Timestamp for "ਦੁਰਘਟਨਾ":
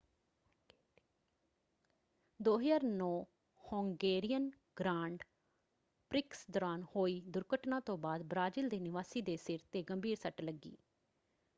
7.27-7.79